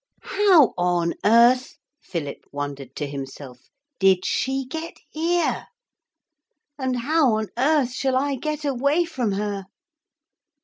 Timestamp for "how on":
0.23-1.13, 7.01-7.49